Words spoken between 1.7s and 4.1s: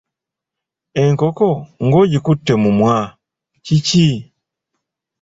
ng'ogikutte mumwa! Kiki?